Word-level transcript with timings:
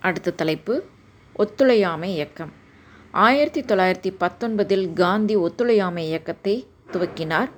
அடுத்த 0.00 0.30
தலைப்பு 0.30 0.84
ஒத்துழையாமை 1.34 2.12
இயக்கம். 2.12 2.52
ஆயிரத்தி 3.10 3.60
தொள்ளாயிரத்தி 3.60 4.14
பத்தொன்பதில் 4.20 4.92
காந்தி 4.92 5.36
ஒத்துழையாமை 5.36 6.06
இயக்கத்தை 6.06 6.66
துவக்கினார். 6.92 7.50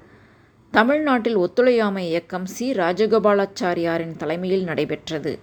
தமிழ்நாட்டில் 0.71 1.37
ஒத்துழையாமை 1.37 2.06
இயக்கம் 2.06 2.46
சி. 2.46 2.72
ராஜகோபாலாச்சாரியாரின் 2.72 4.16
தலைமையில் 4.16 4.64
நடைபெற்றது. 4.64 5.38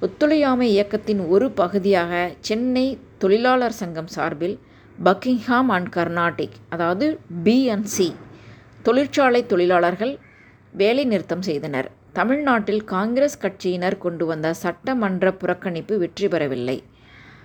ஒத்துழையாமை 0.00 0.70
இயக்கத்தின் 0.70 1.26
ஒரு 1.26 1.50
பகுதியாக 1.50 2.32
சென்னை 2.40 2.98
தொழிலாளர் 3.18 3.72
சங்கம் 3.72 4.06
சார்பில் 4.06 4.58
பக்கிங்ஹாம் 5.04 5.68
அண்ட் 5.68 5.94
கர்நாடிக் 5.94 6.56
அதாவது 6.68 7.18
பிஎன்சி 7.44 8.14
தொழிற்சாலை 8.82 9.46
தொழிலாளர்கள் 9.46 10.18
வேலை 10.72 11.04
நிறுத்தம் 11.04 11.42
செய்தனர். 11.42 11.98
தமிழ்நாட்டில் 12.12 12.84
காங்கிரஸ் 12.84 13.42
கட்சியினர் 13.42 13.96
கொண்டு 13.98 14.26
வந்த 14.26 14.48
சட்டமன்ற 14.54 15.30
புறக்கணிப்பு 15.32 15.96
வெற்றி 15.98 16.28
பெறவில்லை. 16.28 16.82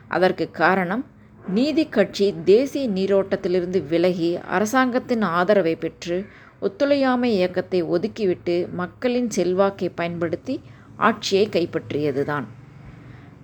அதற்கு 0.08 0.52
காரணம் 0.62 1.04
நீதி 1.48 1.86
கட்சி 1.90 2.34
தேசிய 2.46 2.90
நீரோட்டத்திலிருந்து 2.90 3.88
விலகி 3.88 4.32
அரசாங்கத்தின் 4.36 5.22
ஆதரவை 5.22 5.76
பெற்று 5.76 6.18
ஒத்துழையாமை 6.60 7.30
இயக்கத்தை 7.34 7.84
ஒதுக்கிவிட்டு 7.84 8.56
மக்களின் 8.82 9.30
செல்வாக்கை 9.30 9.90
பயன்படுத்தி 9.90 10.56
ஆட்சியை 10.98 11.48
கைப்பற்றியதுதான். 11.48 12.46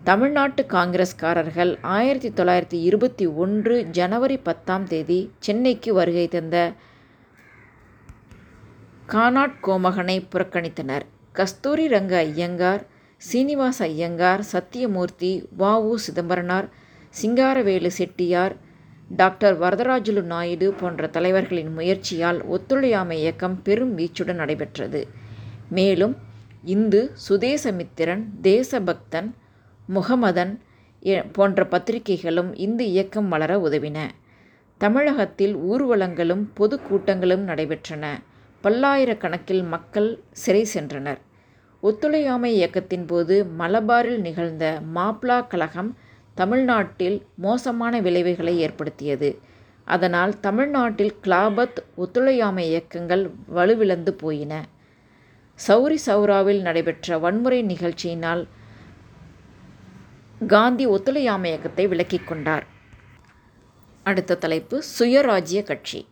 தமிழ்நாட்டு 0.04 0.62
காங்கிரஸ்காரர்கள் 0.70 1.72
ஆயிரத்தி 1.82 2.30
தொள்ளாயிரத்தி 2.30 2.78
இருபத்தி 2.88 3.26
ஒன்று 3.44 3.76
ஜனவரி 3.92 4.38
பத்தாம் 4.38 4.88
தேதி 4.88 5.20
சென்னைக்கு 5.40 5.94
வருகை 5.94 6.28
தந்த 6.28 6.74
கானாட் 9.14 9.56
கோமகனை 9.64 10.16
புறக்கணித்தனர். 10.32 11.04
கஸ்தூரி 11.32 11.88
ரங்க 11.88 12.18
ஐயங்கார் 12.18 12.84
சீனிவாச 13.18 13.86
ஐயங்கார் 13.86 14.44
சத்தியமூர்த்தி 14.54 15.32
வ. 15.60 15.72
உ. 15.80 15.98
சிதம்பரனார் 15.98 16.68
சிங்காரவேலு 17.22 17.88
செட்டியார் 17.88 18.56
டாக்டர் 19.10 19.60
வரதராஜுலு 19.60 20.22
நாயுடு 20.24 20.74
போன்ற 20.74 21.08
தலைவர்களின் 21.08 21.74
முயற்சியால் 21.74 22.40
ஒத்துழையாமை 22.46 23.18
இயக்கம் 23.18 23.62
பெரும் 23.62 23.98
வீச்சுடன் 23.98 24.34
நடைபெற்றது. 24.34 25.02
மேலும் 25.70 26.16
இந்து 26.76 27.02
சுதேசமித்திரன் 27.30 28.24
தேசபக்தன் 28.42 29.30
முகமதன் 29.90 30.54
போன்ற 31.32 31.66
பத்திரிகைகளும் 31.66 32.56
இந்து 32.56 32.86
இயக்கம் 32.90 33.30
வளர 33.30 33.54
உதவின. 33.70 34.00
தமிழகத்தில் 34.82 35.58
ஊர்வலங்களும் 35.72 36.44
பொதுக்கூட்டங்களும் 36.60 37.48
நடைபெற்றன. 37.48 38.06
பல்லாயிரக்கணக்கில் 38.64 39.68
மக்கள் 39.68 40.24
சிறை 40.32 40.68
சென்றனர். 40.74 41.18
ஒத்துழையாமை 41.82 42.54
இயக்கத்தின் 42.54 43.06
போது 43.06 43.46
மலபாரில் 43.60 44.20
நிகழ்ந்த 44.20 44.82
மாப்ளா 44.96 45.48
கழகம் 45.48 45.98
தமிழ்நாட்டில் 46.36 47.26
மோசமான 47.36 48.00
விளைவுகளை 48.00 48.60
ஏற்படுத்தியது. 48.60 49.40
அதனால் 49.86 50.40
தமிழ்நாட்டில் 50.40 51.16
கிளாபத் 51.24 51.78
ஒத்துழையாமை 51.96 52.66
இயக்கங்கள் 52.68 53.32
வலுவிழந்து 53.48 54.14
போயின. 54.14 54.66
சௌரி 55.68 55.98
சௌராவில் 56.06 56.62
நடைபெற்ற 56.62 57.18
வன்முறை 57.18 57.64
நிகழ்ச்சியினால் 57.64 58.48
காந்தி 60.48 60.86
ஒத்துழையாமை 60.86 61.50
இயக்கத்தை 61.50 61.88
விலக்கிக் 61.88 62.28
கொண்டார். 62.28 62.66
அடுத்த 64.04 64.36
தலைப்பு 64.36 64.84
சுயராஜ்ய 65.00 65.64
கட்சி. 65.64 66.08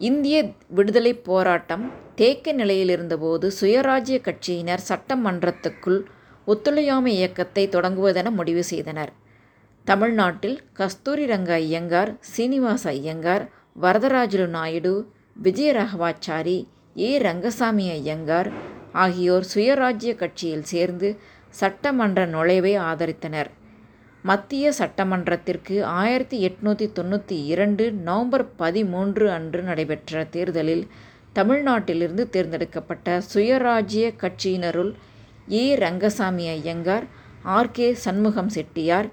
இந்திய 0.00 0.36
விடுதலை 0.68 1.14
போராட்டம் 1.28 1.84
தேக்க 2.14 2.52
நிலையில் 2.52 2.88
இருந்தபோது 2.88 3.46
சுயராஜ்ய 3.60 4.16
கட்சியினர் 4.26 4.82
சட்டமன்றத்துக்குள் 4.88 6.00
ஒத்துழையாமை 6.44 7.12
இயக்கத்தை 7.14 7.68
தொடங்குவதென 7.68 8.30
முடிவு 8.30 8.64
செய்தனர். 8.64 9.12
தமிழ்நாட்டில் 9.84 10.58
கஸ்தூரி 10.72 11.26
ரங்க 11.26 11.52
ஐயங்கார் 11.54 12.12
சீனிவாச 12.20 12.84
ஐயங்கார் 12.90 13.44
வரதராஜுலு 13.80 14.46
நாயுடு 14.46 14.94
விஜயராகவாச்சாரி 15.42 16.58
ஏ 16.98 17.18
ரங்கசாமி 17.18 17.86
ஐயங்கார் 17.90 18.50
ஆகியோர் 18.92 19.46
சுயராஜ்ய 19.54 20.14
கட்சியில் 20.14 20.68
சேர்ந்து 20.72 21.08
சட்டமன்ற 21.60 22.26
நுழைவை 22.26 22.74
ஆதரித்தனர். 22.90 23.50
மத்திய 24.28 24.72
சட்டமன்றத்திற்கு 24.78 25.82
ஆயிரத்தி 25.82 26.36
எட்நூற்றி 26.48 26.86
தொண்ணூற்றி 26.98 27.36
இரண்டு 27.44 27.92
நவம்பர் 27.92 28.44
பதிமூன்று 28.56 29.30
அன்று 29.30 29.62
நடைபெற்ற 29.62 30.24
தேர்தலில் 30.24 30.84
தமிழ்நாட்டிலிருந்து 31.34 32.24
தேர்ந்தெடுக்கப்பட்ட 32.28 33.22
Swarajya 33.34 34.06
கட்சியினருள் 34.22 34.92
A. 35.52 35.74
Rangaswami 35.74 36.48
Iyengar 36.48 37.06
R. 37.42 37.70
K. 37.70 37.94
Shanmugam 38.04 38.48
Chettiar 38.48 39.08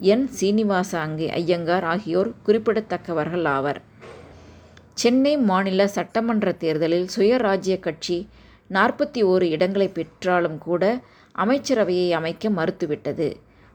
N. 0.00 0.26
Srinivasa 0.28 0.98
அங்கே 0.98 1.30
ஐயங்கார் 1.30 1.84
ஆகியோர் 1.84 2.32
குறிப்பிடத்தக்கவர்கள் 2.46 3.44
ஆவர். 3.56 3.80
சென்னை 4.94 5.36
மாநில 5.50 5.86
சட்டமன்ற 5.88 6.52
தேர்தலில் 6.52 7.08
சுயராஜ்ய 7.16 7.80
கட்சி 7.80 8.18
நாற்பத்தி 8.70 9.22
ஓரு 9.32 9.46
இடங்களை 9.56 9.88
பெற்றாலும் 9.88 10.58
கூட 10.58 10.84
அமைச்சரவையை 11.34 12.10
அமைக்க 12.10 12.48
மறுத்துவிட்டது. 12.50 13.28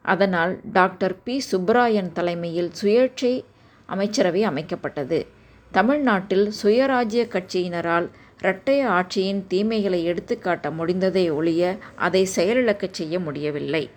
அதனால் 0.04 0.60
டாக்டர் 0.74 1.24
பி. 1.24 1.42
சுப்பராயன் 1.52 2.12
தலைமையில் 2.12 2.72
சுயேட்சை 2.82 3.44
அமைச்சரவை 3.86 4.48
அமைக்கப்பட்டது. 4.48 5.26
தமிழ்நாட்டில் 5.72 6.52
சுயராஜ்ய 6.64 7.24
கட்சியினரால் 7.36 8.10
இரட்டை 8.40 8.86
ஆட்சியின் 8.86 9.44
தீமைகளை 9.48 10.04
எடுத்துக்காட்ட 10.04 10.70
முடிந்ததை 10.70 11.32
ஒழிய 11.32 11.78
அதை 11.96 12.28
செயலிழக்கச் 12.36 12.94
செய்ய 12.94 13.20
முடியவில்லை. 13.20 13.90